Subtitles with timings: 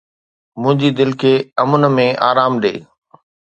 [0.61, 2.75] منهنجي دل کي امن ۾ آرام ڏي